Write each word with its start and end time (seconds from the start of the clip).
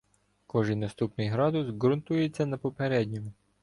Кожен 0.47 0.79
наступний 0.79 1.27
градус 1.29 1.67
ґрунтується 1.67 2.45
на 2.45 2.57
попередньому. 2.57 3.33